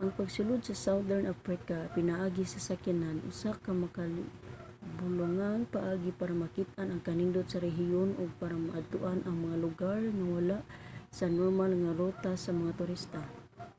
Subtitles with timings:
[0.00, 7.00] ang pagsulod sa southern africa pinaagi sa sakyanan usa ka makahibulongang paagi para makit-an ang
[7.08, 10.58] kanindot sa rehiyon ug para maadtoan ang mga lugar nga wala
[11.18, 13.20] sa normal nga ruta sa mga turista